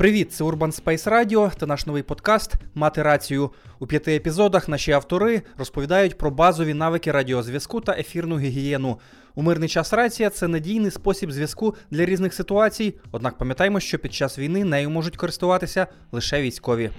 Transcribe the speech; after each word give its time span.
Привіт, 0.00 0.32
це 0.32 0.44
Urban 0.44 0.82
Space 0.82 1.08
Radio 1.10 1.56
та 1.56 1.66
наш 1.66 1.86
новий 1.86 2.02
подкаст 2.02 2.54
Мати 2.74 3.02
рацію. 3.02 3.50
У 3.78 3.86
п'яти 3.86 4.16
епізодах 4.16 4.68
наші 4.68 4.92
автори 4.92 5.42
розповідають 5.58 6.18
про 6.18 6.30
базові 6.30 6.74
навики 6.74 7.12
радіозв'язку 7.12 7.80
та 7.80 7.92
ефірну 7.92 8.38
гігієну. 8.38 8.98
У 9.34 9.42
мирний 9.42 9.68
час 9.68 9.92
рація 9.92 10.30
це 10.30 10.48
надійний 10.48 10.90
спосіб 10.90 11.32
зв'язку 11.32 11.74
для 11.90 12.04
різних 12.04 12.34
ситуацій. 12.34 12.94
Однак 13.12 13.38
пам'ятаймо, 13.38 13.80
що 13.80 13.98
під 13.98 14.14
час 14.14 14.38
війни 14.38 14.64
нею 14.64 14.90
можуть 14.90 15.16
користуватися 15.16 15.86
лише 16.12 16.42
військові. 16.42 16.90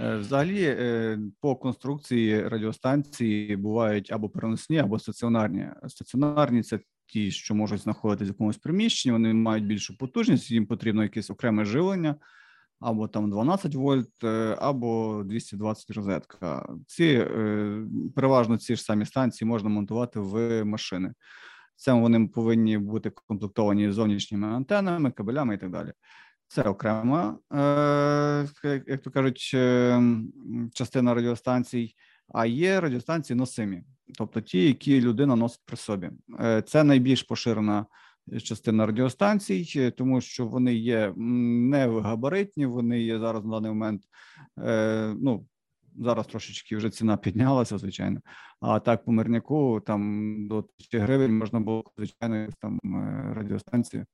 Е, 0.00 0.16
взагалі, 0.16 0.64
е, 0.64 1.18
по 1.40 1.56
конструкції 1.56 2.48
радіостанції 2.48 3.56
бувають 3.56 4.12
або 4.12 4.28
переносні, 4.28 4.78
або 4.78 4.98
стаціонарні. 4.98 5.66
Стаціонарні 5.86 6.62
це 6.62 6.78
ті, 7.06 7.30
що 7.30 7.54
можуть 7.54 7.80
знаходитися 7.80 8.30
в 8.30 8.34
якомусь 8.34 8.56
приміщенні, 8.56 9.12
вони 9.12 9.34
мають 9.34 9.66
більшу 9.66 9.98
потужність, 9.98 10.50
їм 10.50 10.66
потрібно 10.66 11.02
якесь 11.02 11.30
окреме 11.30 11.64
живлення, 11.64 12.16
або 12.80 13.08
там 13.08 13.30
12 13.30 13.74
вольт, 13.74 14.24
е, 14.24 14.56
або 14.60 15.22
220 15.24 15.90
розетка. 15.90 16.68
Ці 16.86 17.26
переважно 18.14 18.58
ці 18.58 18.76
ж 18.76 18.82
самі 18.82 19.06
станції 19.06 19.48
можна 19.48 19.68
монтувати 19.68 20.20
в 20.20 20.64
машини. 20.64 21.12
Це 21.76 21.92
вони 21.92 22.28
повинні 22.28 22.78
бути 22.78 23.10
комплектовані 23.10 23.90
зовнішніми 23.90 24.48
антенами, 24.48 25.10
кабелями 25.10 25.54
і 25.54 25.58
так 25.58 25.70
далі. 25.70 25.92
Це 26.48 26.62
окрема, 26.62 27.38
е, 27.52 28.82
як 28.86 29.02
то 29.02 29.10
кажуть, 29.10 29.50
е, 29.54 30.02
частина 30.72 31.14
радіостанцій, 31.14 31.94
а 32.34 32.46
є 32.46 32.80
радіостанції 32.80 33.36
носимі, 33.36 33.82
тобто 34.18 34.40
ті, 34.40 34.66
які 34.66 35.00
людина 35.00 35.36
носить 35.36 35.62
при 35.64 35.76
собі. 35.76 36.10
Е, 36.40 36.62
це 36.62 36.84
найбільш 36.84 37.22
поширена 37.22 37.86
частина 38.42 38.86
радіостанцій, 38.86 39.90
тому 39.96 40.20
що 40.20 40.46
вони 40.46 40.74
є 40.74 41.12
не 41.16 42.00
габаритні, 42.00 42.66
вони 42.66 43.00
є 43.00 43.18
зараз 43.18 43.44
на 43.44 43.50
даний 43.50 43.70
момент. 43.70 44.02
ну, 45.22 45.46
Зараз 45.98 46.26
трошечки 46.26 46.76
вже 46.76 46.90
ціна 46.90 47.16
піднялася, 47.16 47.78
звичайно. 47.78 48.20
А 48.60 48.80
так 48.80 49.04
по 49.04 49.12
мирняку 49.12 49.82
там 49.86 50.34
до 50.48 50.62
тисячі 50.62 50.98
гривень 50.98 51.38
можна 51.38 51.60
було 51.60 51.84
звичайно 51.96 52.48
там 52.60 52.80
радіостанцію 53.36 54.02
Е, 54.02 54.06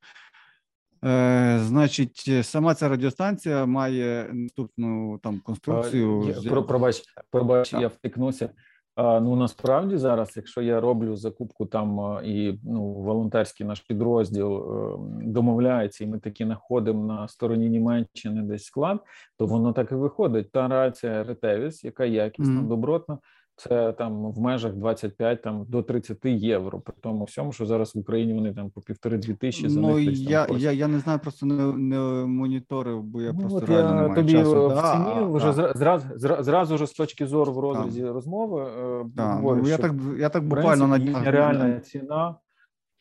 Значить, 1.59 2.29
сама 2.41 2.75
ця 2.75 2.89
радіостанція 2.89 3.65
має 3.65 4.29
наступну 4.33 5.19
там 5.23 5.39
конструкцію. 5.39 6.35
Я, 6.41 6.49
про, 6.49 6.63
пробач, 6.63 7.03
пробач, 7.31 7.69
так. 7.69 7.81
я 7.81 7.87
втикнуся. 7.87 8.49
А, 8.95 9.19
Ну 9.19 9.35
насправді 9.35 9.97
зараз, 9.97 10.33
якщо 10.35 10.61
я 10.61 10.81
роблю 10.81 11.15
закупку 11.15 11.65
там 11.65 12.19
і 12.25 12.59
ну 12.63 12.83
волонтерський 12.83 13.65
наш 13.65 13.79
підрозділ 13.79 14.57
е, 14.57 14.97
домовляється, 15.23 16.03
і 16.03 16.07
ми 16.07 16.19
такі 16.19 16.43
знаходимо 16.43 17.05
на 17.13 17.27
стороні 17.27 17.69
Німеччини 17.69 18.41
десь 18.41 18.63
склад, 18.63 18.99
то 19.37 19.45
воно 19.45 19.73
так 19.73 19.91
і 19.91 19.95
виходить. 19.95 20.51
Та 20.51 20.67
рація 20.67 21.23
Ретевіс, 21.23 21.83
яка 21.83 22.05
якісна, 22.05 22.61
mm. 22.61 22.67
добротна, 22.67 23.17
це 23.55 23.93
там 23.93 24.31
в 24.31 24.39
межах 24.39 24.73
25 24.73 25.41
там 25.41 25.65
до 25.67 25.83
30 25.83 26.25
євро. 26.25 26.79
При 26.79 26.93
тому 27.01 27.23
всьому, 27.23 27.51
що 27.51 27.65
зараз 27.65 27.95
в 27.95 27.99
Україні 27.99 28.33
вони 28.33 28.53
там 28.53 28.69
по 28.69 28.81
півтори-дві 28.81 29.33
тисячі 29.33 29.69
за 29.69 29.79
ну, 29.79 29.95
них. 29.95 30.19
Я 30.19 30.47
я, 30.57 30.71
я 30.71 30.87
не 30.87 30.99
знаю, 30.99 31.19
просто 31.19 31.45
не 31.45 31.73
не 31.73 31.97
моніторив, 32.25 33.03
бо 33.03 33.21
я 33.21 33.33
ну, 33.33 33.39
просто 33.39 33.57
от 33.57 33.69
реально 33.69 33.89
я 33.89 33.95
не 33.95 34.01
маю 34.01 34.15
тобі 34.15 34.31
часу. 34.31 34.67
в 34.67 34.73
ціні 34.73 35.15
да, 35.15 35.25
вже 35.25 35.53
да. 35.53 35.73
зразу 35.73 36.07
зразу 36.43 36.77
ж 36.77 36.85
з 36.85 36.93
точки 36.93 37.27
зору 37.27 37.53
в 37.53 37.59
розрізі 37.59 38.01
да. 38.01 38.13
розмови. 38.13 38.71
Да. 39.05 39.33
Говорю, 39.33 39.61
ну, 39.63 39.69
я 39.69 39.77
так 39.77 39.93
я 40.19 40.29
так 40.29 40.43
буквально 40.47 40.87
на 40.87 41.23
реальна 41.31 41.79
ціна, 41.79 42.35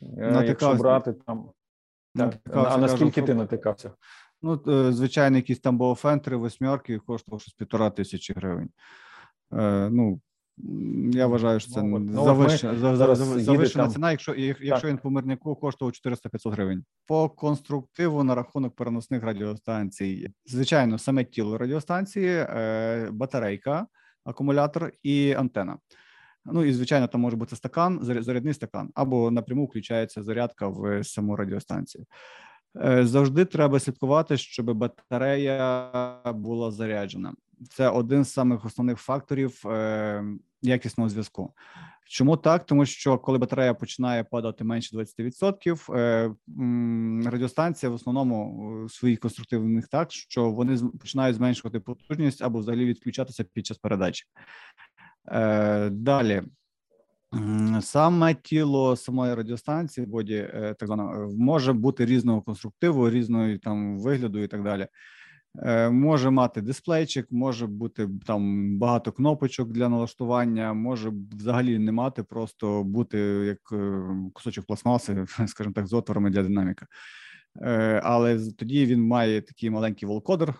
натикався. 0.01 0.45
якщо 0.45 0.75
брати 0.75 1.13
там. 1.13 1.51
Натикався, 2.15 2.71
а 2.75 2.79
наскільки 2.79 3.21
кажу, 3.21 3.27
ти 3.27 3.35
натикався? 3.35 3.91
Ну, 4.43 4.61
е, 4.69 4.93
звичайно, 4.93 5.37
якісь 5.37 5.61
там 5.61 5.79
боуфентри, 5.79 6.37
восьмерки 6.37 6.99
коштував 6.99 7.41
щось 7.41 7.55
півтора 7.55 7.91
тисячі 7.91 8.35
гривень. 8.35 8.69
Е, 9.53 9.89
ну, 9.91 10.21
я 11.13 11.27
вважаю, 11.27 11.61
що 11.61 11.71
це 11.71 11.83
ну, 11.83 12.25
завищена, 12.25 12.97
за, 12.97 13.15
завищена 13.15 13.89
ціна, 13.89 14.11
якщо 14.11 14.35
якщо 14.35 14.89
він 14.89 14.99
по 14.99 15.11
мирняку 15.11 15.55
коштував 15.55 15.93
400-500 16.07 16.51
гривень. 16.51 16.85
По 17.07 17.29
конструктиву 17.29 18.25
на 18.25 18.35
рахунок 18.35 18.77
переносних 18.77 19.23
радіостанцій, 19.23 20.31
звичайно, 20.47 20.99
саме 20.99 21.25
тіло 21.25 21.59
радіостанції, 21.59 22.29
е, 22.29 23.09
батарейка, 23.13 23.87
акумулятор 24.25 24.93
і 25.03 25.33
антена. 25.33 25.79
Ну 26.45 26.65
і 26.65 26.73
звичайно, 26.73 27.09
там 27.09 27.21
може 27.21 27.37
бути 27.37 27.57
стакан, 27.57 27.99
зарядний 28.03 28.55
стакан, 28.55 28.91
або 28.95 29.31
напряму 29.31 29.65
включається 29.65 30.23
зарядка 30.23 30.69
в 30.69 31.05
саму 31.05 31.37
радіостанцію. 31.37 32.05
Е, 32.77 33.07
завжди 33.07 33.45
треба 33.45 33.81
слідкувати, 33.81 34.37
щоб 34.37 34.75
батарея 34.75 35.91
була 36.35 36.71
заряджена 36.71 37.35
це 37.71 37.89
один 37.89 38.25
з 38.25 38.33
самих 38.33 38.65
основних 38.65 38.99
факторів 38.99 39.67
е, 39.67 40.25
якісного 40.63 41.11
зв'язку. 41.11 41.55
Чому 42.09 42.37
так? 42.37 42.67
Тому 42.67 42.87
що 42.87 43.19
коли 43.19 43.39
батарея 43.39 43.75
починає 43.75 44.25
падати 44.25 44.65
менше 44.65 44.97
20%, 44.97 45.95
е, 45.95 46.35
радіостанція 47.31 47.91
в 47.91 47.95
основному 47.95 48.87
своїх 48.89 49.21
конструктивних 49.21 49.89
так, 49.89 50.13
що 50.13 50.51
вони 50.51 50.79
починають 51.01 51.37
зменшувати 51.37 51.81
потужність 51.81 52.43
або 52.43 52.59
взагалі 52.59 52.85
відключатися 52.85 53.45
під 53.45 53.67
час 53.67 53.79
передачі. 53.79 54.25
Далі. 55.91 56.43
Саме 57.81 58.35
тіло 58.35 58.97
самої 58.97 59.35
радіостанції, 59.35 60.07
боді 60.07 60.35
е, 60.35 60.75
так 60.79 60.87
звано, 60.87 61.31
може 61.39 61.73
бути 61.73 62.05
різного 62.05 62.43
конструктиву, 62.43 63.11
різної 63.11 63.59
там 63.59 63.99
вигляду 63.99 64.39
і 64.39 64.49
так 64.49 64.63
далі. 64.63 64.87
Е, 65.59 65.91
може 65.91 66.31
мати 66.31 66.61
дисплейчик, 66.61 67.27
може 67.31 67.67
бути 67.67 68.09
там 68.27 68.79
багато 68.79 69.13
кнопочок 69.13 69.69
для 69.69 69.89
налаштування, 69.89 70.73
може 70.73 71.13
взагалі 71.33 71.79
не 71.79 71.93
мати, 71.93 72.23
просто 72.23 72.85
бути 72.85 73.19
як 73.47 73.59
е, 73.73 74.03
кусочок 74.33 74.67
пластмаси, 74.67 75.27
скажімо 75.47 75.73
так, 75.75 75.87
з 75.87 75.93
отворами 75.93 76.31
для 76.31 76.43
динаміка. 76.43 76.87
Е, 77.63 78.01
але 78.05 78.51
тоді 78.59 78.87
він 78.87 79.07
має 79.07 79.41
такий 79.41 79.71
маленький 79.71 80.09
волкодер, 80.09 80.55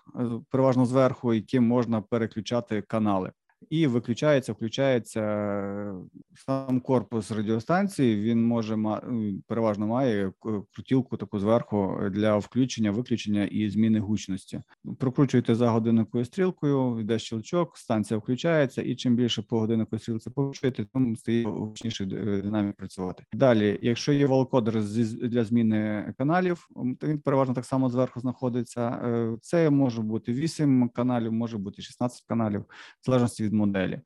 переважно 0.51 0.87
зверху, 0.87 1.35
яким 1.35 1.67
можна 1.67 2.01
переключати 2.01 2.83
канали 2.83 3.33
і 3.71 3.87
виключається, 3.87 4.53
включається 4.53 5.21
е, 5.21 5.95
сам 6.35 6.81
корпус 6.81 7.31
радіостанції. 7.31 8.23
Він 8.23 8.47
може 8.47 8.77
ну, 8.77 9.43
переважно 9.47 9.87
має 9.87 10.33
крутілку 10.75 11.17
таку 11.17 11.39
зверху 11.39 12.01
для 12.11 12.37
включення, 12.37 12.91
виключення 12.91 13.45
і 13.45 13.71
зміни 13.71 14.01
гучності. 14.01 14.61
Прокручуєте 14.99 15.55
за 15.55 15.71
годинниковою 15.71 16.25
стрілкою, 16.25 17.01
йде 17.01 17.19
щелчок, 17.19 17.79
станція 17.79 18.19
включається, 18.19 18.83
і 18.83 18.97
чим 18.97 19.17
більше 19.17 19.43
по 19.43 19.61
годинниковій 19.61 20.01
стрілці 20.01 20.31
покручуєте, 20.31 20.85
тим 20.85 21.17
стає 21.17 21.45
гучніше 21.45 22.05
е, 22.05 22.43
динамік 22.43 22.77
працювати. 22.77 23.25
Далі, 23.33 23.79
якщо 23.83 24.13
є 24.13 24.27
волкодер 24.27 24.83
для 25.23 25.45
зміни 25.45 26.15
каналів, 26.19 26.69
то 27.01 27.07
він 27.07 27.19
переважно 27.19 27.55
так 27.55 27.65
само 27.65 27.89
зверху 27.89 28.21
знаходиться. 28.21 29.01
Е, 29.05 29.37
це 29.41 29.71
може 29.71 30.03
бути 30.03 30.33
8 30.33 30.89
каналів, 30.89 31.33
може 31.33 31.59
бути 31.59 31.83
16 31.83 32.25
каналів, 32.29 32.61
в 32.61 33.07
залежності 33.07 33.45
від 33.45 33.52
від 33.53 33.59
моделі, 33.59 34.01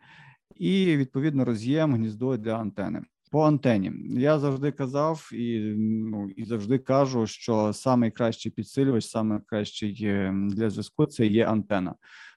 і 0.57 0.97
відповідно 0.97 1.45
роз'єм 1.45 1.95
гніздо 1.95 2.37
для 2.37 2.59
антени. 2.59 3.03
По 3.31 3.43
антені 3.43 3.93
я 4.21 4.39
завжди 4.39 4.73
казав 4.73 5.31
і 5.33 5.75
ну 5.79 6.31
і 6.37 6.45
завжди 6.45 6.79
кажу, 6.79 7.27
що 7.27 7.73
найкращий 7.97 8.53
підсилювач, 8.53 9.15
найкращий 9.15 9.99
е, 10.03 10.35
для 10.51 10.71
зв'язку 10.71 11.07
це 11.07 11.27
є 11.27 11.47
антена. 11.47 11.95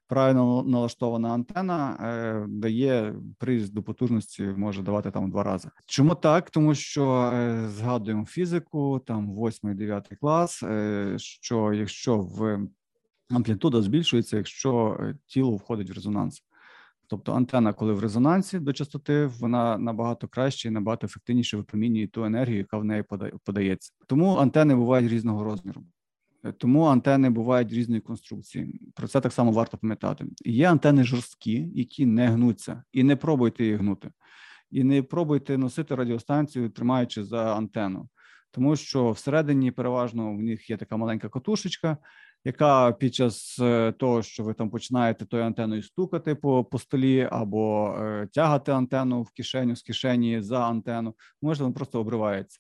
Правильно 0.08 0.64
налаштована 0.64 1.34
антена 1.34 1.98
е, 2.02 2.46
дає 2.48 3.16
приїзд 3.38 3.74
до 3.74 3.84
потужності, 3.84 4.44
може 4.44 4.82
давати 4.82 5.12
там 5.12 5.32
два 5.32 5.44
рази. 5.44 5.70
Чому 5.86 6.16
так? 6.16 6.50
Тому 6.50 6.76
що 6.76 7.32
е, 7.34 7.68
згадуємо 7.70 8.26
фізику, 8.26 9.02
там 9.06 9.32
8-9 9.32 10.16
клас. 10.22 10.64
Е, 10.64 11.14
що 11.18 11.74
якщо 11.74 12.18
в 12.18 12.60
амплітуда 13.30 13.82
збільшується, 13.82 14.38
якщо 14.38 14.98
е, 15.00 15.16
тіло 15.26 15.56
входить 15.56 15.90
в 15.90 15.94
резонанс. 15.94 16.44
Тобто 17.10 17.34
антена, 17.34 17.74
коли 17.74 17.94
в 17.94 18.00
резонансі 18.00 18.60
до 18.60 18.74
частоти, 18.74 19.26
вона 19.26 19.78
набагато 19.78 20.28
краще 20.28 20.68
і 20.68 20.72
набагато 20.72 21.08
ефективніше 21.08 21.58
випромінює 21.58 22.08
ту 22.08 22.26
енергію, 22.26 22.58
яка 22.58 22.78
в 22.78 22.86
неї 22.86 23.04
подається. 23.46 23.92
Тому 24.08 24.36
антени 24.36 24.76
бувають 24.76 25.12
різного 25.12 25.44
розміру. 25.44 25.84
Е, 26.44 26.52
тому 26.52 26.84
антени 26.84 27.30
бувають 27.30 27.74
різної 27.74 28.02
конструкції. 28.02 28.82
Про 28.96 29.08
це 29.08 29.22
так 29.22 29.34
само 29.34 29.52
варто 29.52 29.78
пам'ятати. 29.78 30.26
Є 30.46 30.72
антени 30.72 31.04
жорсткі, 31.04 31.68
які 31.74 32.06
не 32.06 32.28
гнуться, 32.28 32.84
і 32.92 33.04
не 33.04 33.16
пробуйте 33.16 33.66
їх 33.66 33.80
гнути, 33.80 34.12
і 34.72 34.84
не 34.84 35.04
пробуйте 35.04 35.58
носити 35.58 35.96
радіостанцію, 35.96 36.70
тримаючи 36.70 37.24
за 37.24 37.56
антенну, 37.56 38.10
тому 38.52 38.76
що 38.76 39.12
всередині 39.12 39.72
переважно 39.72 40.34
в 40.34 40.42
них 40.42 40.70
є 40.70 40.78
така 40.78 40.98
маленька 40.98 41.30
катушечка, 41.30 41.98
яка 42.46 42.92
під 42.92 43.16
час 43.16 43.60
е, 43.60 43.92
того, 43.92 44.22
що 44.22 44.44
ви 44.44 44.54
там 44.54 44.70
починаєте 44.70 45.26
тою 45.26 45.44
антеною 45.44 45.84
стукати 45.84 46.36
по 46.36 46.64
по 46.64 46.80
столі, 46.80 47.28
або 47.32 47.96
е, 48.00 48.28
тягати 48.34 48.72
антенну 48.72 49.22
в 49.22 49.32
кишеню 49.32 49.76
з 49.76 49.82
кишені 49.82 50.42
за 50.42 50.60
антенну, 50.60 51.16
може 51.42 51.64
вона 51.64 51.76
просто 51.76 52.00
обривається. 52.00 52.60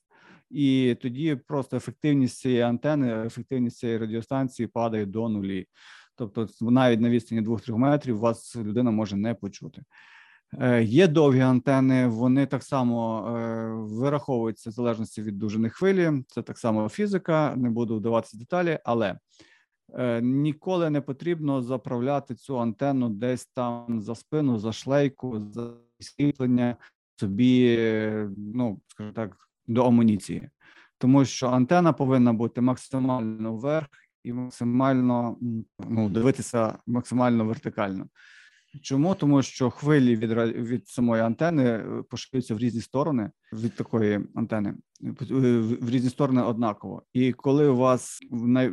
і 0.50 0.98
тоді 1.02 1.36
просто 1.36 1.78
ефективність 1.78 2.38
цієї 2.38 2.62
антени, 2.62 3.26
ефективність 3.26 3.78
цієї 3.78 3.98
радіостанції 3.98 4.68
падає 4.68 5.06
до 5.06 5.30
нулі. 5.30 5.66
Тобто, 6.16 6.48
навіть 6.62 7.00
на 7.00 7.10
відстані 7.10 7.42
2-3 7.42 7.78
метрів 7.78 8.20
вас 8.20 8.56
людина 8.56 8.92
може 8.92 9.16
не 9.16 9.34
почути. 9.34 9.84
Е, 10.60 10.84
є 10.84 11.08
довгі 11.08 11.40
антени, 11.40 12.08
вони 12.08 12.46
так 12.46 12.64
само 12.64 13.22
вираховуються 13.92 14.70
в 14.70 14.74
залежності 14.74 15.22
від 15.22 15.38
довжини 15.38 15.70
хвилі. 15.70 16.12
Це 16.28 16.42
так 16.42 16.58
само 16.58 16.90
фізика, 16.90 17.54
не 17.56 17.70
буду 17.70 17.98
вдаватися 17.98 18.38
в 18.38 18.40
деталі, 18.40 18.80
але 18.86 19.18
ніколи 20.21 20.89
не 20.89 21.01
потрібно 21.01 21.62
заправляти 21.62 22.36
цю 22.36 22.59
антенну 22.59 23.09
десь 23.09 23.45
там 23.45 24.01
за 24.01 24.15
спину, 24.15 24.59
за 24.59 24.74
шлейку, 24.74 25.39
за 25.39 25.74
світлення 26.00 26.75
собі, 27.19 27.80
ну 28.38 28.81
скажімо 28.88 29.13
так, 29.13 29.38
до 29.68 29.86
амуніції, 29.86 30.50
тому 30.97 31.25
що 31.25 31.50
антена 31.50 31.94
повинна 31.94 32.33
бути 32.33 32.62
максимально 32.62 33.53
вверх 33.56 33.88
і 34.24 34.33
максимально 34.33 35.38
ну, 35.89 36.09
дивитися 36.09 36.77
максимально 36.88 37.45
вертикально. 37.45 38.07
Чому? 38.81 39.16
Тому 39.16 39.42
що 39.42 39.69
хвилі 39.69 40.16
від 40.16 40.31
від 40.54 40.88
самої 40.88 41.21
антени 41.21 41.63
е, 41.63 42.04
поширюються 42.10 42.56
в 42.56 42.57
різні 42.57 42.81
сторони 42.81 43.31
від 43.54 43.75
такої 43.75 44.19
антени, 44.36 44.69
е, 45.04 45.13
в 45.81 45.89
різні 45.89 46.10
сторони 46.10 46.42
однаково. 46.42 47.04
І 47.13 47.33
коли 47.33 47.68
у 47.68 47.75
вас 47.75 48.19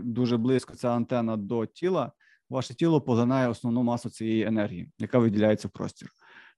дуже 0.02 0.36
близько 0.36 0.74
ця 0.74 0.88
антена 0.88 1.36
до 1.36 1.66
тіла, 1.66 2.12
ваше 2.50 2.74
тіло 2.74 3.00
поглинає 3.00 3.48
основну 3.48 3.82
масу 3.82 4.10
цієї 4.10 4.42
енергії, 4.42 4.90
яка 4.98 5.18
виділяється 5.18 5.68
в 5.68 5.70
простір. 5.70 6.08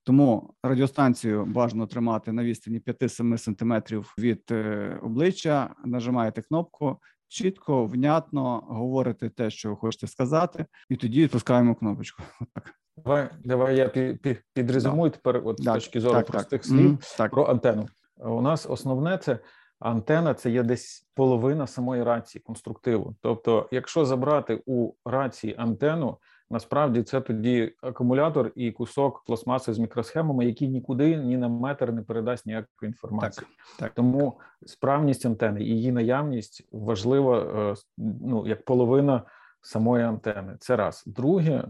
Тому 0.05 0.55
радіостанцію 0.63 1.47
бажано 1.47 1.87
тримати 1.87 2.33
на 2.33 2.45
відстані 2.45 2.81
5-7 2.81 3.39
сантиметрів 3.39 4.15
від 4.19 4.43
е, 4.51 4.99
обличчя, 5.03 5.75
нажимаєте 5.85 6.43
кнопку. 6.43 7.01
Чітко, 7.31 7.87
внятно 7.87 8.65
говорите 8.69 9.29
те, 9.29 9.51
що 9.51 9.71
ви 9.71 9.77
хочете 9.77 10.07
сказати, 10.07 10.67
і 10.89 10.97
тоді 10.97 11.23
відпускаємо 11.23 11.75
кнопочку. 11.75 12.23
Отак. 12.41 12.78
Давай 13.05 13.29
давай 13.45 13.77
я 13.77 13.89
під, 13.89 14.43
підрезумую 14.55 15.11
тепер, 15.11 15.43
от 15.45 15.57
так, 15.57 15.65
з 15.65 15.75
точки 15.75 16.01
зору 16.01 16.15
так, 16.15 16.27
простих 16.27 16.63
так. 16.63 16.65
слів 16.65 16.91
mm, 16.91 17.31
про 17.31 17.45
антенну. 17.45 17.87
У 18.17 18.41
нас 18.41 18.67
основне 18.71 19.19
це 19.19 19.39
антена, 19.81 20.35
це 20.35 20.51
є 20.51 20.63
десь 20.63 21.09
половина 21.15 21.67
самої 21.67 22.03
рації 22.03 22.43
конструктиву. 22.43 23.17
Тобто, 23.23 23.69
якщо 23.73 24.05
забрати 24.05 24.63
у 24.67 24.93
рації 25.05 25.55
антенну, 25.59 26.19
насправді 26.51 27.03
це 27.03 27.21
тоді 27.21 27.75
акумулятор 27.83 28.53
і 28.55 28.73
кусок 28.73 29.25
пластмаси 29.27 29.75
з 29.75 29.79
мікросхемами, 29.79 30.47
які 30.47 30.69
нікуди 30.69 31.17
ні 31.17 31.37
на 31.37 31.49
метр 31.49 31.93
не 31.93 32.03
передасть 32.03 32.47
ніякої 32.47 32.89
інформації. 32.89 33.47
Так, 33.47 33.77
так. 33.79 33.95
Тому 33.95 34.41
справність 34.67 35.27
антени 35.27 35.63
і 35.63 35.67
її 35.67 35.93
наявність 35.93 36.69
важлива 36.73 37.39
е, 37.73 37.75
ну 37.99 38.47
як 38.47 38.65
половина 38.65 39.23
самої 39.61 40.05
антени. 40.05 40.57
Це 40.61 40.77
раз 40.77 41.05
друге 41.07 41.65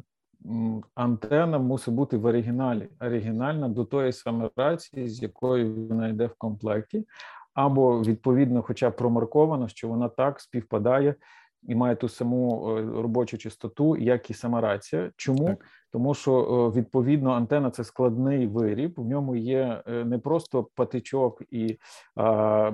антена 0.95 1.59
мусить 1.59 1.95
бути 1.95 2.17
в 2.17 2.25
оригіналі, 2.25 2.89
оригінальна 3.01 3.69
до 3.69 3.85
тої 3.85 4.13
саме 4.13 4.51
рації, 4.57 5.09
з 5.09 5.23
якою 5.23 5.75
вона 5.75 6.09
йде 6.09 6.27
в 6.27 6.35
комплекті, 6.39 7.07
або 7.55 8.03
відповідно, 8.03 8.63
хоча 8.63 8.91
промарковано, 8.91 9.69
що 9.69 9.89
вона 9.89 10.09
так 10.09 10.41
співпадає 10.41 11.15
і 11.63 11.75
має 11.75 11.97
ту 11.97 12.09
саму 12.09 12.69
е, 12.69 13.03
робочу 13.03 13.39
частоту, 13.39 13.97
як 13.97 14.31
і 14.31 14.35
сама 14.35 14.61
рація. 14.61 15.11
Чому? 15.17 15.47
Так. 15.47 15.65
Тому 15.93 16.15
що 16.15 16.41
е, 16.75 16.79
відповідно 16.79 17.31
антена 17.31 17.71
це 17.71 17.85
складний 17.85 18.47
виріб. 18.47 18.95
В 18.97 19.09
ньому 19.09 19.37
є 19.37 19.83
е, 19.87 20.05
не 20.05 20.19
просто 20.19 20.69
патичок 20.75 21.43
і 21.51 21.79
а, 22.17 22.73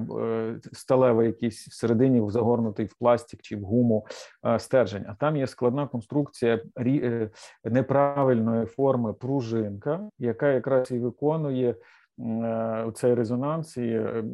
сталевий 0.72 1.26
якийсь 1.26 1.68
всередині 1.68 2.30
загорнутий 2.30 2.86
в 2.86 2.94
пластик 2.94 3.42
чи 3.42 3.56
в 3.56 3.62
гуму 3.62 4.06
а, 4.42 4.58
стержень, 4.58 5.04
а 5.08 5.14
там 5.14 5.36
є 5.36 5.46
складна 5.46 5.86
конструкція 5.86 6.62
неправильної 7.64 8.66
форми 8.66 9.12
пружинка, 9.12 10.00
яка 10.18 10.52
якраз 10.52 10.90
і 10.90 10.98
виконує. 10.98 11.76
Е, 12.20 12.90
цей 12.94 13.14
резонанс 13.14 13.76
і 13.76 13.86
е, 13.86 14.24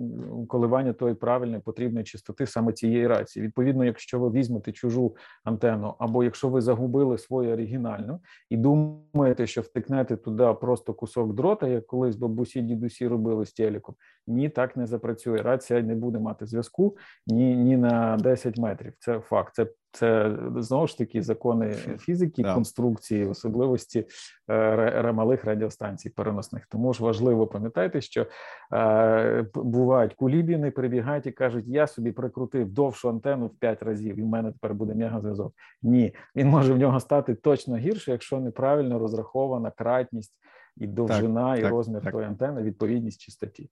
коливання 0.49 0.93
тої 0.93 1.15
правильної 1.15 1.61
потрібної 1.61 2.05
частоти 2.05 2.47
саме 2.47 2.73
цієї 2.73 3.07
рації. 3.07 3.47
Відповідно, 3.47 3.85
якщо 3.85 4.21
ви 4.21 4.31
візьмете 4.31 4.73
чужу 4.73 5.17
антенну, 5.45 5.95
або 5.99 6.25
якщо 6.25 6.49
ви 6.49 6.61
загубили 6.61 7.19
свою 7.19 7.53
оригінальну 7.53 8.21
і 8.51 8.57
думаєте, 8.57 9.47
що 9.47 9.61
втикнете 9.61 10.17
туди 10.17 10.55
просто 10.61 10.95
кусок 10.95 11.35
дрота, 11.35 11.69
як 11.69 11.87
колись 11.87 12.17
бабусі 12.17 12.61
дідусі 12.63 13.09
робили 13.09 13.47
з 13.47 13.53
телеком, 13.53 13.95
ні, 14.27 14.49
так 14.49 14.77
не 14.77 14.87
запрацює. 14.87 15.43
Рація 15.43 15.83
не 15.83 15.95
буде 15.95 16.19
мати 16.19 16.47
зв'язку 16.47 16.97
ні 17.27 17.57
ні 17.57 17.77
на 17.77 18.17
10 18.17 18.59
метрів. 18.59 18.93
Це 18.99 19.21
факт. 19.21 19.55
Це 19.55 19.67
це 19.93 20.37
знову 20.57 20.87
ж 20.87 20.99
таки 20.99 21.23
закони 21.23 21.73
фізики, 21.73 22.43
yeah. 22.43 22.55
конструкції, 22.55 23.27
особливості 23.27 24.07
е, 24.51 25.13
малих 25.13 25.45
радіостанцій 25.45 26.11
переносних. 26.11 26.67
Тому 26.67 26.93
ж 26.93 27.03
важливо 27.03 27.47
пам'ятати, 27.47 28.01
що 28.01 28.27
е, 28.73 29.47
бувають 29.55 30.15
кулібіни, 30.15 30.71
прибігають 30.71 31.27
і 31.27 31.33
кажуть: 31.33 31.65
я 31.69 31.87
собі 31.87 32.13
прикрутив 32.13 32.71
довшу 32.71 33.09
антенну 33.09 33.47
в 33.47 33.59
5 33.59 33.83
разів, 33.83 34.19
і 34.19 34.23
в 34.23 34.27
мене 34.27 34.53
тепер 34.53 34.75
буде 34.75 34.95
мегазв'язок. 34.95 35.55
Ні, 35.83 36.15
він 36.37 36.49
може 36.49 36.73
в 36.73 36.79
нього 36.79 37.01
стати 37.01 37.35
точно 37.35 37.77
гірше, 37.77 38.11
якщо 38.11 38.41
неправильно 38.41 38.99
розрахована 38.99 39.71
кратність 39.71 40.35
і 40.77 40.87
довжина, 40.87 41.51
так, 41.51 41.59
і 41.59 41.63
так, 41.63 41.71
розмір 41.71 42.03
так. 42.03 42.13
тої 42.13 42.27
антени, 42.27 42.63
відповідність 42.63 43.21
чистоті. 43.21 43.71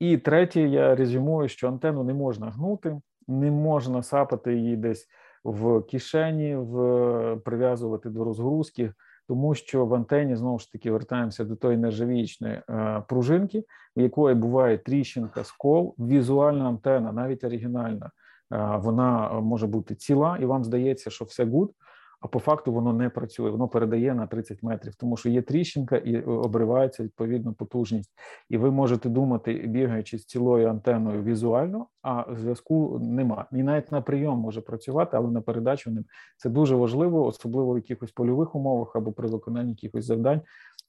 І 0.00 0.18
третє, 0.18 0.60
я 0.60 0.94
резюмую, 0.94 1.48
що 1.48 1.68
антенну 1.68 2.04
не 2.04 2.14
можна 2.14 2.50
гнути, 2.50 3.00
не 3.28 3.50
можна 3.50 4.02
сапати 4.02 4.54
її 4.54 4.76
десь 4.76 5.08
в 5.44 5.82
кишені, 5.82 6.56
в 6.56 7.36
прив'язувати 7.44 8.10
до 8.10 8.24
розгрузки, 8.24 8.92
тому 9.28 9.54
що 9.54 9.86
в 9.86 9.94
антені 9.94 10.36
знову 10.36 10.58
ж 10.58 10.72
таки 10.72 10.90
вертаємося 10.90 11.44
до 11.44 11.56
тої 11.56 11.76
нержавіючної 11.76 12.62
е, 12.70 13.02
пружинки, 13.08 13.64
в 13.96 14.00
якої 14.00 14.34
буває 14.34 14.78
тріщинка, 14.78 15.44
скол, 15.44 15.94
візуальна 15.98 16.68
антена, 16.68 17.12
навіть 17.12 17.44
оригінальна, 17.44 18.10
е, 18.52 18.76
вона 18.76 19.40
може 19.40 19.66
бути 19.66 19.94
ціла, 19.94 20.38
і 20.40 20.44
вам 20.44 20.64
здається, 20.64 21.10
що 21.10 21.24
все 21.24 21.44
good 21.44 21.72
а 22.20 22.28
по 22.28 22.38
факту 22.38 22.72
воно 22.72 22.92
не 22.92 23.08
працює, 23.08 23.50
воно 23.50 23.68
передає 23.68 24.14
на 24.14 24.26
30 24.26 24.62
метрів, 24.62 24.94
тому 24.94 25.16
що 25.16 25.28
є 25.28 25.42
тріщинка 25.42 25.96
і 25.96 26.14
е, 26.14 26.22
обривається 26.22 27.02
відповідно 27.02 27.52
потужність. 27.52 28.10
І 28.48 28.56
ви 28.56 28.70
можете 28.70 29.08
думати, 29.08 29.64
бігаючи 29.66 30.18
з 30.18 30.26
цілою 30.26 30.68
антеною 30.68 31.22
візуально, 31.22 31.86
а 32.02 32.24
зв'язку 32.34 32.98
нема. 33.02 33.46
І 33.52 33.62
навіть 33.62 33.92
на 33.92 34.00
прийом 34.00 34.38
може 34.38 34.60
працювати, 34.60 35.16
але 35.16 35.30
на 35.30 35.40
передачу 35.40 35.90
нема 35.90 36.04
це 36.36 36.50
дуже 36.50 36.76
важливо, 36.76 37.26
особливо 37.26 37.72
в 37.72 37.76
якихось 37.76 38.12
польових 38.12 38.54
умовах 38.54 38.96
або 38.96 39.12
при 39.12 39.28
виконанні 39.28 39.70
якихось 39.70 40.04
завдань, 40.04 40.40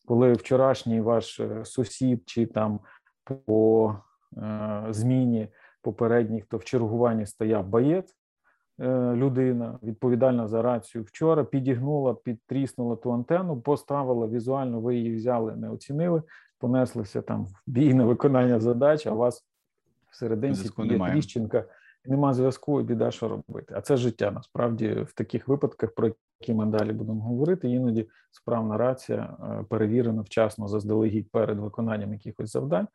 коли 0.06 0.34
вчорашній 0.34 1.02
ваш 1.02 1.40
е, 1.40 1.66
сусід 1.66 2.24
чи 2.26 2.46
там 2.46 2.80
по 3.46 3.96
е, 4.38 4.86
зміні 4.90 5.48
попередніх, 5.82 6.46
то 6.46 6.58
в 6.58 6.64
чергуванні 6.64 7.26
стояв 7.26 7.68
боєць. 7.68 8.19
Е, 8.82 9.16
людина 9.16 9.80
відповідальна 9.84 10.48
за 10.48 10.62
рацію 10.62 11.04
вчора, 11.04 11.44
підігнула, 11.44 12.14
підтріснула 12.14 12.96
ту 12.96 13.12
антенну, 13.12 13.62
поставила 13.62 14.28
візуально, 14.28 14.82
ви 14.82 14.96
її 14.96 15.16
взяли, 15.16 15.56
не 15.56 15.70
оцінили, 15.70 16.24
понеслися 16.60 17.22
там 17.22 17.46
в 17.46 17.54
бій 17.68 17.94
на 17.94 18.06
виконання 18.06 18.60
задач, 18.60 19.08
а 19.08 19.12
у 19.12 19.18
вас 19.18 19.46
всередині 20.12 20.56
є 20.78 21.00
тріщинка, 21.00 21.66
нема 22.06 22.34
зв'язку, 22.34 22.82
і 22.82 22.84
біда, 22.84 23.12
що 23.12 23.28
робити. 23.28 23.74
А 23.78 23.82
це 23.82 23.98
життя 23.98 24.32
насправді 24.32 24.92
в 24.92 25.14
таких 25.14 25.48
випадках, 25.48 25.96
про 25.96 26.12
які 26.42 26.54
ми 26.54 26.66
далі 26.66 26.94
будемо 26.94 27.22
говорити. 27.22 27.70
Іноді 27.70 28.10
справна 28.32 28.78
рація 28.78 29.38
е, 29.44 29.66
перевірена 29.70 30.22
вчасно 30.22 30.68
заздалегідь 30.68 31.32
перед 31.32 31.60
виконанням 31.60 32.14
якихось 32.14 32.52
завдань. 32.52 32.88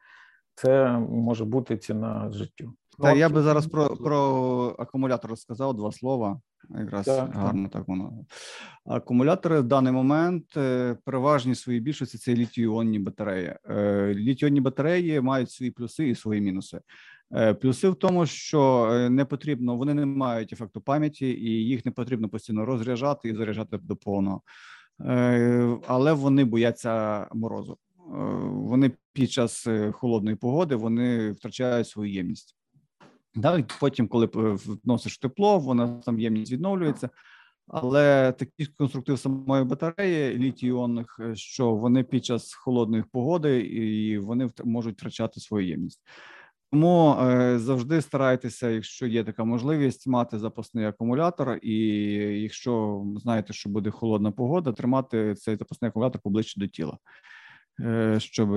Це 0.54 0.98
може 0.98 1.44
бути 1.44 1.76
ціна 1.76 2.30
життю. 2.30 2.72
Так, 3.00 3.16
я 3.16 3.28
би 3.28 3.42
зараз 3.42 3.66
про 3.66 3.96
про 3.96 4.76
акумулятор 4.78 5.30
розказав 5.30 5.76
два 5.76 5.92
слова. 5.92 6.40
Якраз 6.70 7.06
так, 7.06 7.34
гарно 7.34 7.68
так 7.68 7.88
воно. 7.88 8.24
Акумулятори 8.84 9.60
в 9.60 9.64
даний 9.64 9.92
момент 9.92 10.56
е, 10.56 10.96
переважні 11.04 11.54
свої 11.54 11.80
більшості 11.80 12.18
це 12.18 12.34
літій-іонні 12.34 12.98
батареї. 12.98 13.54
Е, 13.70 14.14
літій-іонні 14.14 14.60
батареї 14.60 15.20
мають 15.20 15.50
свої 15.50 15.70
плюси 15.70 16.08
і 16.08 16.14
свої 16.14 16.40
мінуси. 16.40 16.80
Е, 17.34 17.54
плюси 17.54 17.88
в 17.88 17.94
тому, 17.94 18.26
що 18.26 18.88
не 19.10 19.24
потрібно, 19.24 19.76
вони 19.76 19.94
не 19.94 20.06
мають 20.06 20.52
ефекту 20.52 20.80
пам'яті, 20.80 21.26
і 21.26 21.50
їх 21.50 21.84
не 21.84 21.92
потрібно 21.92 22.28
постійно 22.28 22.64
розряджати 22.64 23.28
і 23.28 23.34
заряджати 23.34 23.78
до 23.78 23.96
повного, 23.96 24.42
але 25.86 26.12
вони 26.12 26.44
бояться 26.44 27.26
морозу. 27.32 27.78
Вони 28.42 28.90
під 29.12 29.30
час 29.30 29.68
холодної 29.92 30.36
погоди 30.36 30.76
вони 30.76 31.30
втрачають 31.30 31.88
свою 31.88 32.12
ємність. 32.12 32.56
Да, 33.34 33.64
Потім, 33.80 34.08
коли 34.08 34.30
вносиш 34.84 35.18
тепло, 35.18 35.58
вона 35.58 35.88
там 35.88 36.20
ємність 36.20 36.52
відновлюється. 36.52 37.10
Але 37.68 38.32
такий 38.32 38.66
конструктив 38.66 39.18
самої 39.18 39.64
батареї 39.64 40.38
літій-іонних, 40.38 41.20
е, 41.20 41.36
що 41.36 41.74
вони 41.74 42.04
під 42.04 42.24
час 42.24 42.54
холодної 42.54 43.04
погоди 43.12 43.60
і 43.60 44.18
вони 44.18 44.50
можуть 44.64 44.96
втрачати 44.96 45.40
свою 45.40 45.68
ємність. 45.68 46.00
Тому 46.72 47.16
е, 47.20 47.58
завжди 47.58 48.00
старайтеся, 48.00 48.70
якщо 48.70 49.06
є 49.06 49.24
така 49.24 49.44
можливість, 49.44 50.06
мати 50.06 50.38
запасний 50.38 50.86
акумулятор, 50.86 51.58
і 51.62 51.76
якщо 52.42 53.04
знаєте, 53.16 53.52
що 53.52 53.68
буде 53.68 53.90
холодна 53.90 54.32
погода, 54.32 54.72
тримати 54.72 55.34
цей 55.34 55.56
запасний 55.56 55.88
акумулятор 55.88 56.20
поближче 56.20 56.60
до 56.60 56.66
тіла, 56.66 56.98
е, 57.80 58.16
щоб 58.20 58.48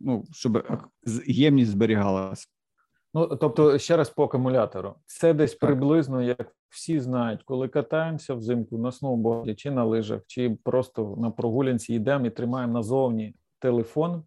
ну 0.00 0.24
щоб 0.32 0.82
ємність 1.26 1.70
зберігалася. 1.70 2.46
Ну 3.14 3.26
тобто, 3.26 3.78
ще 3.78 3.96
раз 3.96 4.10
по 4.10 4.24
акумулятору, 4.24 4.94
це 5.06 5.34
десь 5.34 5.54
приблизно 5.54 6.22
як 6.22 6.52
всі 6.68 7.00
знають, 7.00 7.42
коли 7.42 7.68
катаємося 7.68 8.34
взимку 8.34 8.78
на 8.78 8.92
сноуборді, 8.92 9.54
чи 9.54 9.70
на 9.70 9.84
лижах, 9.84 10.20
чи 10.26 10.58
просто 10.62 11.14
на 11.18 11.30
прогулянці 11.30 11.94
йдемо 11.94 12.26
і 12.26 12.30
тримаємо 12.30 12.72
назовні 12.72 13.34
телефон 13.58 14.22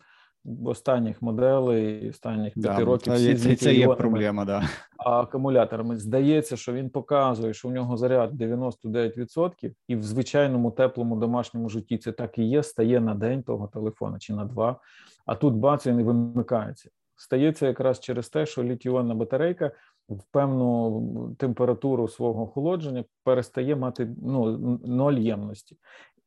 в 0.46 0.68
останніх 0.68 1.22
моделей, 1.22 2.10
останніх 2.10 2.54
п'яти 2.54 2.80
да, 2.80 2.86
років. 2.86 3.14
Всі 3.14 3.36
це, 3.36 3.56
це 3.56 3.74
є 3.74 3.88
проблема, 3.88 4.46
да. 4.46 4.64
А 4.98 5.22
акумуляторами 5.22 5.98
здається, 5.98 6.58
що 6.58 6.74
він 6.74 6.90
показує, 6.90 7.54
що 7.54 7.68
в 7.68 7.72
нього 7.72 7.98
заряд 7.98 8.42
99%, 8.42 9.72
і 9.88 9.96
в 9.96 10.04
звичайному 10.04 10.72
теплому 10.72 11.16
домашньому 11.16 11.70
житті 11.70 11.98
це 11.98 12.12
так 12.12 12.38
і 12.38 12.44
є. 12.44 12.64
Стає 12.64 13.00
на 13.00 13.16
день 13.16 13.44
того 13.44 13.68
телефона 13.68 14.20
чи 14.20 14.34
на 14.34 14.46
два. 14.46 14.80
А 15.26 15.36
тут 15.36 15.54
бац, 15.54 15.88
він 15.88 16.00
і 16.00 16.04
вимикається. 16.04 16.90
Стається 17.18 17.68
якраз 17.68 18.00
через 18.00 18.30
те, 18.30 18.46
що 18.46 18.64
літіонна 18.64 19.16
батарейка 19.16 19.72
в 20.10 20.24
певну 20.32 21.36
температуру 21.40 22.08
свого 22.08 22.44
охолодження 22.44 23.06
перестає 23.24 23.76
мати 23.76 24.16
ну, 24.22 24.58
ноль 24.86 25.14
ємності. 25.14 25.78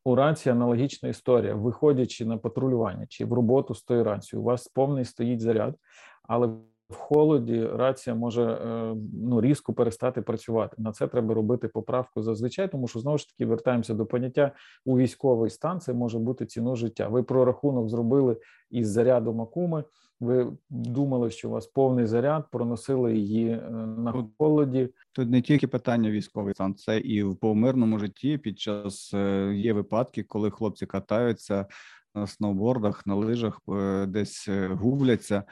У 0.05 0.15
рації 0.15 0.53
аналогічна 0.53 1.09
історія, 1.09 1.55
виходячи 1.55 2.25
на 2.25 2.39
патрулювання 2.39 3.07
чи 3.09 3.25
в 3.25 3.33
роботу 3.33 3.75
з 3.75 3.83
тої 3.83 4.03
рації, 4.03 4.41
у 4.41 4.43
вас 4.43 4.69
повний 4.69 5.05
стоїть 5.05 5.41
заряд, 5.41 5.75
але 6.23 6.47
в 6.91 6.95
холоді 6.95 7.67
рація 7.67 8.17
може 8.17 8.43
е, 8.43 8.95
ну 9.13 9.41
різко 9.41 9.73
перестати 9.73 10.23
працювати. 10.23 10.77
На 10.79 10.93
це 10.93 11.07
треба 11.07 11.35
робити 11.35 11.69
поправку 11.69 12.23
зазвичай, 12.23 12.69
тому 12.69 12.89
що 12.89 12.99
знову 12.99 13.19
ж 13.19 13.29
таки 13.29 13.47
вертаємося 13.47 13.95
до 13.95 14.07
поняття 14.07 14.53
у 14.85 14.99
військовий 14.99 15.51
стан. 15.51 15.81
Це 15.81 15.93
може 15.93 16.19
бути 16.19 16.47
ціну 16.47 16.77
життя. 16.77 17.09
Ви 17.09 17.23
прорахунок 17.23 17.89
зробили 17.89 18.37
із 18.71 18.89
зарядом 18.89 19.41
акуми. 19.41 19.85
Ви 20.21 20.53
думали, 20.71 21.31
що 21.31 21.49
у 21.49 21.53
вас 21.53 21.67
повний 21.67 22.07
заряд, 22.07 22.51
проносили 22.51 23.17
її 23.17 23.49
е, 23.49 23.71
на 23.99 24.25
холоді. 24.39 24.89
Тут 25.13 25.31
не 25.31 25.43
тільки 25.43 25.67
питання 25.67 26.11
військовий 26.11 26.55
стан, 26.55 26.75
це 26.75 26.99
і 26.99 27.23
в 27.23 27.37
помирному 27.37 27.99
житті. 27.99 28.39
Під 28.39 28.61
час 28.61 29.15
е, 29.15 29.53
є 29.55 29.73
випадки, 29.73 30.23
коли 30.23 30.51
хлопці 30.51 30.87
катаються 30.87 31.67
на 32.15 32.27
сноубордах, 32.27 33.07
на 33.07 33.15
лижах, 33.15 33.61
десь 34.07 34.49
губляться 34.71 35.45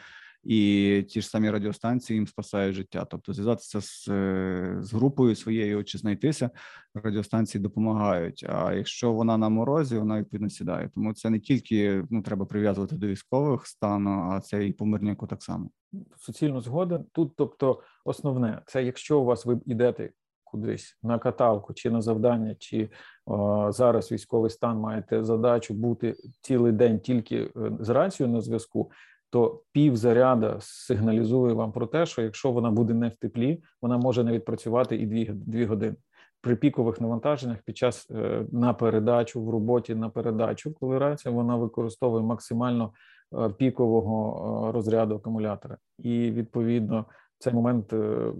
і 0.44 1.04
ті 1.08 1.20
ж 1.20 1.28
самі 1.28 1.50
радіостанції 1.50 2.14
їм 2.14 2.26
спасають 2.26 2.74
життя. 2.74 3.04
Тобто, 3.04 3.32
зв'язатися 3.32 3.80
з 3.80 4.08
е, 4.08 4.76
з 4.80 4.92
групою 4.92 5.34
своєю 5.36 5.84
чи 5.84 5.98
знайтися 5.98 6.50
радіостанції 6.94 7.62
допомагають. 7.62 8.46
А 8.48 8.74
якщо 8.74 9.12
вона 9.12 9.36
на 9.36 9.48
морозі, 9.48 9.98
вона 9.98 10.18
відповідно 10.18 10.50
сідає. 10.50 10.90
Тому 10.94 11.14
це 11.14 11.30
не 11.30 11.40
тільки 11.40 12.04
ну 12.10 12.22
треба 12.22 12.46
прив'язувати 12.46 12.96
до 12.96 13.06
військових 13.06 13.66
стану, 13.66 14.30
а 14.32 14.40
це 14.40 14.66
і 14.66 14.72
по 14.72 14.86
мирняку 14.86 15.26
так 15.26 15.42
само. 15.42 15.70
Суцільно 16.16 16.60
згоден 16.60 17.04
тут. 17.12 17.32
Тобто, 17.36 17.82
основне 18.04 18.62
це 18.66 18.84
якщо 18.84 19.20
у 19.20 19.24
вас 19.24 19.46
ви 19.46 19.60
йдете. 19.66 20.10
Кудись 20.50 20.98
на 21.02 21.18
каталку 21.18 21.74
чи 21.74 21.90
на 21.90 22.02
завдання, 22.02 22.54
чи 22.54 22.90
о, 23.26 23.72
зараз 23.72 24.12
військовий 24.12 24.50
стан 24.50 24.78
маєте 24.78 25.24
задачу 25.24 25.74
бути 25.74 26.16
цілий 26.40 26.72
день 26.72 27.00
тільки 27.00 27.36
е, 27.36 27.50
з 27.80 27.88
рацією 27.88 28.34
на 28.34 28.40
зв'язку 28.40 28.90
то 29.30 29.62
пів 29.72 29.96
заряда 29.96 30.56
сигналізує 30.60 31.54
вам 31.54 31.72
про 31.72 31.86
те, 31.86 32.06
що 32.06 32.22
якщо 32.22 32.52
вона 32.52 32.70
буде 32.70 32.94
не 32.94 33.08
в 33.08 33.16
теплі, 33.16 33.62
вона 33.82 33.98
може 33.98 34.24
не 34.24 34.32
відпрацювати 34.32 34.96
і 34.96 35.06
дві, 35.06 35.30
дві 35.34 35.64
години. 35.64 35.96
При 36.40 36.56
пікових 36.56 37.00
навантаженнях 37.00 37.58
під 37.62 37.76
час 37.76 38.10
е, 38.10 38.46
на 38.52 38.74
передачу 38.74 39.44
в 39.44 39.50
роботі 39.50 39.94
на 39.94 40.08
передачу, 40.08 40.74
коли 40.80 40.98
рація 40.98 41.34
вона 41.34 41.56
використовує 41.56 42.22
максимально 42.22 42.92
е, 43.34 43.48
пікового 43.48 44.68
е, 44.68 44.72
розряду 44.72 45.14
акумулятора, 45.14 45.76
і 45.98 46.30
відповідно 46.30 47.04
в 47.38 47.42
цей 47.42 47.52
момент 47.52 47.92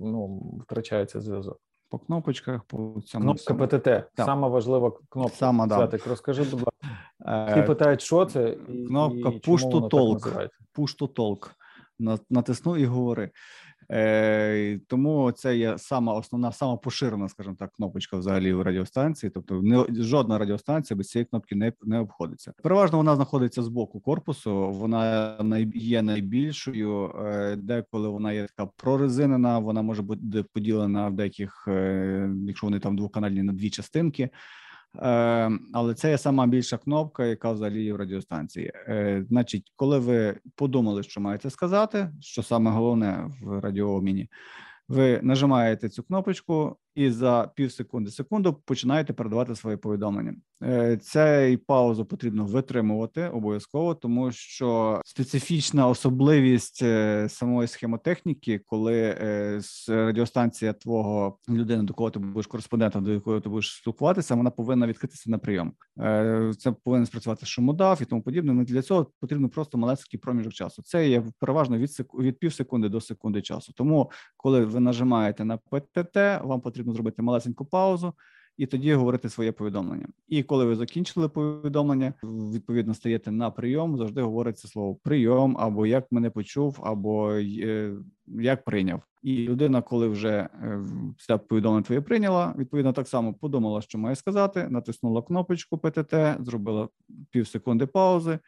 ну 0.03 0.43
втрачається 0.63 1.21
зв'язок. 1.21 1.61
По 1.91 1.99
кнопочках 1.99 2.65
по 2.65 3.01
цьому 3.07 3.25
кнопка 3.25 3.55
ПТТ. 3.55 3.85
Так. 3.85 4.11
Сама 4.17 4.49
важлива 4.49 4.93
кнопка. 5.09 5.37
Сама, 5.37 5.67
да. 5.67 5.91
Розкажи, 6.07 6.43
будь 6.43 6.53
ласка. 6.53 6.89
Ти 7.55 7.63
питають, 7.63 8.03
що 8.03 8.25
це 8.25 8.57
і, 8.69 8.85
кнопка 8.85 9.29
і 9.29 9.39
push 9.39 9.71
to 9.71 9.89
talk. 9.89 10.49
Push 10.75 10.99
to 10.99 11.09
talk. 11.09 11.51
Натисну 12.31 12.77
і 12.77 12.85
говори. 12.85 13.31
Е, 13.91 14.81
Тому 14.87 15.33
це 15.33 15.57
є 15.57 15.79
сама 15.79 16.15
основна, 16.15 16.53
сама 16.53 16.77
поширена, 16.77 17.29
скажімо 17.29 17.57
так, 17.59 17.73
кнопочка 17.73 18.17
взагалі 18.17 18.53
в 18.53 18.63
радіостанції. 18.63 19.31
Тобто, 19.31 19.63
не 19.63 19.87
жодна 19.91 20.39
радіостанція 20.39 20.97
без 20.97 21.09
цієї 21.09 21.27
кнопки 21.27 21.57
не 21.57 21.73
не 21.83 21.99
обходиться. 21.99 22.53
Переважно 22.63 22.99
вона 22.99 23.17
знаходиться 23.17 23.63
з 23.63 23.69
боку 23.69 24.01
корпусу. 24.01 24.71
Вона 24.71 25.37
є 25.75 26.03
найбільшою. 26.03 27.13
Е, 27.27 27.57
деколи 27.57 28.09
вона 28.09 28.33
є 28.33 28.47
така 28.57 28.71
прорезинена. 28.77 29.59
Вона 29.59 29.83
може 29.83 30.03
бути 30.03 30.43
поділена 30.43 31.09
в 31.09 31.13
деяких, 31.13 31.65
е, 31.69 32.31
якщо 32.47 32.67
вони 32.67 32.79
там 32.79 32.97
двоканальні 32.97 33.43
на 33.43 33.53
дві 33.53 33.71
частинки. 33.71 34.31
Е, 34.97 35.51
але 35.73 35.95
це 35.95 36.11
є 36.11 36.19
сама 36.19 36.47
більша 36.47 36.79
кнопка, 36.79 37.27
яка 37.27 37.53
взагалі 37.53 37.85
є 37.85 37.93
в 37.93 37.97
радіостанції. 37.97 38.73
Е, 38.75 39.25
значить, 39.29 39.73
коли 39.77 39.99
ви 39.99 40.39
подумали, 40.57 41.03
що 41.03 41.21
маєте 41.21 41.51
сказати, 41.51 42.11
що 42.21 42.43
саме 42.43 42.71
головне 42.71 43.31
в 43.43 43.61
радіообміні, 43.61 44.29
ви 44.89 45.21
нажимаєте 45.23 45.89
цю 45.89 46.03
кнопочку, 46.03 46.77
і 46.95 47.11
за 47.11 47.51
пів 47.55 47.73
секунди 47.73 48.11
секунду 48.11 48.55
починаєте 48.55 49.13
передавати 49.13 49.55
свої 49.55 49.77
повідомлення. 49.77 50.35
Е, 50.63 50.97
цей 50.97 51.57
паузу 51.57 52.05
потрібно 52.05 52.45
витримувати 52.45 53.29
обов'язково, 53.29 53.95
тому 53.95 54.33
що 54.33 55.01
специфічна 55.05 55.89
особливість 55.89 56.83
е, 56.83 57.29
самої 57.29 57.69
схемотехніки, 57.69 58.61
коли 58.67 59.17
е, 59.21 59.61
радіостанція 59.89 60.73
твого 60.73 61.39
людини, 61.49 61.83
до 61.83 61.95
кого 61.95 62.11
ти 62.11 62.19
будеш 62.19 62.47
кореспондентом, 62.47 63.05
до 63.05 63.13
якої 63.13 63.41
ти 63.41 63.49
будеш 63.49 63.77
спілкуватися, 63.77 64.35
вона 64.35 64.51
повинна 64.51 64.87
відкритися 64.87 65.31
на 65.31 65.39
прийом. 65.39 65.73
Це 66.59 66.73
повинен 66.85 67.07
спрацювати 67.07 67.47
шумодав 67.47 67.99
і 68.03 68.05
тому 68.05 68.23
подібне. 68.23 68.53
Ну, 68.53 68.65
для 68.65 68.83
цього 68.83 69.11
потрібно 69.21 69.49
просто 69.49 69.79
маленький 69.79 70.21
проміжок 70.21 70.53
часу. 70.53 70.83
Це 70.83 71.09
є 71.09 71.23
переважно 71.39 71.79
від 71.79 71.91
від 72.19 72.39
пів 72.39 72.53
секунди 72.53 72.89
до 72.89 73.01
секунди 73.01 73.43
часу. 73.43 73.73
Тому, 73.77 74.11
коли 74.37 74.65
ви 74.65 74.81
нажимаєте 74.81 75.45
на 75.45 75.57
ПТТ, 75.57 76.17
вам 76.43 76.61
потрібно 76.61 76.78
потрібно 76.79 76.93
зробити 76.93 77.23
малесеньку 77.23 77.65
паузу 77.65 78.13
і 78.57 78.67
тоді 78.67 78.95
говорити 78.95 79.29
своє 79.29 79.53
повідомлення. 79.53 80.07
І 80.29 80.43
коли 80.43 80.65
ви 80.65 80.77
закінчили 80.77 81.29
повідомлення, 81.29 82.15
відповідно 82.23 82.95
стаєте 82.95 83.31
на 83.31 83.51
прийом. 83.51 83.97
Завжди 83.97 84.23
говориться 84.23 84.69
слово 84.69 84.95
прийом, 84.95 85.57
або 85.59 85.87
як 85.87 86.13
мене 86.13 86.31
почув, 86.31 86.81
або 86.83 87.33
е, 87.33 87.93
як 88.27 88.65
прийняв. 88.65 89.03
І 89.23 89.37
людина, 89.37 89.83
коли 89.83 90.09
вже 90.09 90.49
це 91.19 91.39
повідомлення 91.39 91.83
твоє 91.83 92.01
прийняла, 92.01 92.55
відповідно 92.59 92.93
так 92.93 93.09
само 93.09 93.35
подумала, 93.35 93.83
що 93.83 93.99
має 93.99 94.17
сказати, 94.17 94.69
натиснула 94.71 95.23
кнопочку 95.23 95.79
ПТТ, 95.79 96.15
зробила 96.41 96.89
пів 97.31 97.47
секунди 97.47 97.87
паузи. 97.87 98.39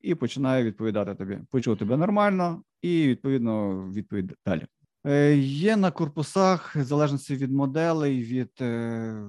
І 0.00 0.14
починає 0.14 0.64
відповідати 0.64 1.14
тобі. 1.14 1.38
Почув 1.50 1.76
тебе 1.76 1.96
нормально, 1.96 2.62
і 2.82 3.08
відповідно 3.08 3.84
відповідь 3.92 4.34
далі. 4.46 4.66
Е, 5.06 5.36
є 5.36 5.76
на 5.76 5.90
корпусах, 5.90 6.76
в 6.76 6.82
залежності 6.82 7.34
від 7.34 7.52
моделей, 7.52 8.22
від 8.22 8.50
е, 8.60 9.22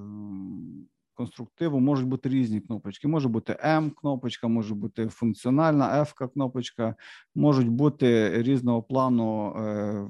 конструктиву, 1.14 1.80
можуть 1.80 2.08
бути 2.08 2.30
різні 2.30 2.62
кнопочки. 2.62 3.08
Може 3.08 3.30
бути 3.30 3.58
М-кнопочка, 3.64 4.48
може 4.48 4.76
бути 4.76 5.08
функціональна 5.08 6.06
F-кнопочка, 6.06 6.96
можуть 7.36 7.70
бути 7.70 8.32
різного 8.44 8.84
плану 8.84 9.56
е, 9.58 10.08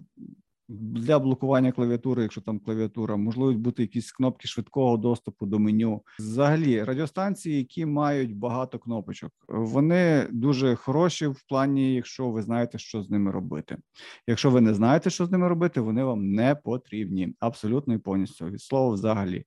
для 0.80 1.20
блокування 1.20 1.72
клавіатури, 1.72 2.22
якщо 2.22 2.42
там 2.42 2.60
клавіатура, 2.60 3.16
можливо 3.16 3.54
бути 3.54 3.82
якісь 3.82 4.12
кнопки 4.12 4.48
швидкого 4.48 4.98
доступу 4.98 5.46
до 5.46 5.60
меню. 5.60 6.02
Взагалі, 6.20 6.84
радіостанції, 6.84 7.58
які 7.58 7.86
мають 7.86 8.36
багато 8.36 8.80
кнопочок, 8.80 9.32
вони 9.48 10.28
дуже 10.32 10.76
хороші 10.76 11.28
в 11.28 11.44
плані, 11.50 11.94
якщо 11.94 12.30
ви 12.30 12.42
знаєте, 12.42 12.78
що 12.78 13.04
з 13.04 13.10
ними 13.10 13.32
робити. 13.32 13.78
Якщо 14.28 14.50
ви 14.50 14.62
не 14.62 14.74
знаєте, 14.74 15.10
що 15.10 15.26
з 15.26 15.32
ними 15.32 15.48
робити, 15.48 15.82
вони 15.82 16.04
вам 16.04 16.32
не 16.32 16.56
потрібні 16.56 17.36
абсолютно 17.40 17.94
і 17.94 17.98
повністю 17.98 18.46
від 18.46 18.62
слова 18.62 18.94
взагалі. 18.94 19.46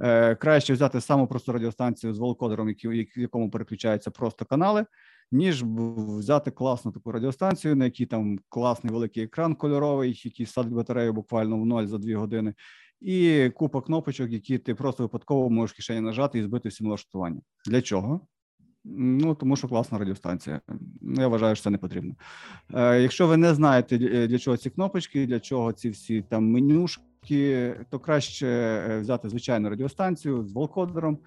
Е, 0.00 0.34
краще 0.34 0.72
взяти 0.72 1.00
саму 1.00 1.26
просту 1.26 1.52
радіостанцію 1.52 2.14
з 2.14 2.18
волкодером, 2.18 2.68
в 2.84 3.18
якому 3.18 3.50
переключаються 3.50 4.10
просто 4.10 4.44
канали 4.44 4.84
ніж 5.32 5.64
взяти 5.64 6.50
класну 6.50 6.92
таку 6.92 7.12
радіостанцію, 7.12 7.76
на 7.76 7.84
якій 7.84 8.06
там 8.06 8.38
класний 8.48 8.92
великий 8.92 9.24
екран 9.24 9.54
кольоровий, 9.54 10.22
який 10.24 10.46
садить 10.46 10.72
батарею 10.72 11.12
буквально 11.12 11.58
в 11.58 11.66
ноль 11.66 11.86
за 11.86 11.98
дві 11.98 12.14
години, 12.14 12.54
і 13.00 13.50
купа 13.50 13.80
кнопочок, 13.80 14.30
які 14.30 14.58
ти 14.58 14.74
просто 14.74 15.02
випадково 15.02 15.50
можеш 15.50 15.74
в 15.74 15.76
кишені 15.76 16.00
нажати 16.00 16.38
і 16.38 16.42
збити 16.42 16.68
всі 16.68 16.84
налаштування. 16.84 17.40
Для 17.66 17.82
чого? 17.82 18.20
Ну 18.84 19.34
тому 19.34 19.56
що 19.56 19.68
класна 19.68 19.98
радіостанція. 19.98 20.60
Я 21.02 21.28
вважаю, 21.28 21.56
що 21.56 21.64
це 21.64 21.70
не 21.70 21.78
потрібно. 21.78 22.14
Е, 22.74 23.00
Якщо 23.02 23.26
ви 23.26 23.36
не 23.36 23.54
знаєте 23.54 23.98
для 24.26 24.38
чого 24.38 24.56
ці 24.56 24.70
кнопочки, 24.70 25.26
для 25.26 25.40
чого 25.40 25.72
ці 25.72 25.90
всі 25.90 26.22
там 26.22 26.50
менюшки, 26.50 27.74
то 27.90 27.98
краще 27.98 28.46
е, 28.48 29.00
взяти 29.00 29.28
звичайну 29.28 29.70
радіостанцію 29.70 30.44
з 30.46 30.52
волкодером, 30.52 31.18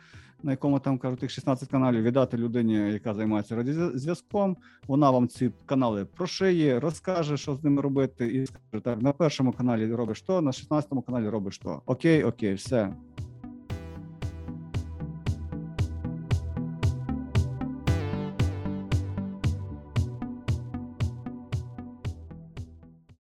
на 0.44 0.52
якому 0.52 0.80
там 0.80 0.98
кажуть 0.98 1.20
тих 1.20 1.32
16 1.32 1.70
каналів, 1.70 2.04
віддати 2.04 2.38
людині, 2.38 2.74
яка 2.74 3.14
займається 3.14 3.56
радіозв'язком. 3.56 4.58
Вона 4.88 5.12
вам 5.12 5.28
ці 5.28 5.52
канали 5.66 6.06
прошиє, 6.06 6.80
розкаже, 6.80 7.38
що 7.38 7.56
з 7.56 7.64
ними 7.64 7.82
робити, 7.82 8.28
і 8.28 8.46
скаже 8.46 8.84
так: 8.84 9.02
на 9.02 9.12
першому 9.12 9.52
каналі 9.52 9.94
робиш 9.94 10.22
то, 10.22 10.42
на 10.42 10.52
16 10.52 10.92
каналі 11.06 11.30
робиш 11.30 11.58
то. 11.58 11.82
Окей, 11.86 12.24
окей, 12.24 12.54
все. 12.54 12.94